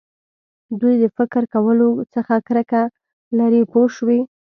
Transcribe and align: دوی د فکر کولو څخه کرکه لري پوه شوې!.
دوی 0.79 0.95
د 1.03 1.05
فکر 1.17 1.43
کولو 1.53 1.89
څخه 2.13 2.35
کرکه 2.47 2.81
لري 3.39 3.61
پوه 3.71 3.87
شوې!. 3.95 4.19